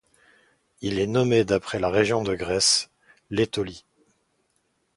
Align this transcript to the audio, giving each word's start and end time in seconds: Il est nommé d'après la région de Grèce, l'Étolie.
Il 0.81 0.97
est 0.97 1.05
nommé 1.05 1.43
d'après 1.45 1.77
la 1.77 1.89
région 1.91 2.23
de 2.23 2.33
Grèce, 2.33 2.89
l'Étolie. 3.29 3.85